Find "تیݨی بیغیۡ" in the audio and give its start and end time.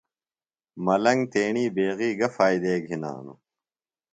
1.31-2.13